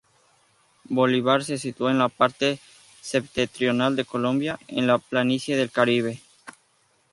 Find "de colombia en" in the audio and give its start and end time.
3.95-4.87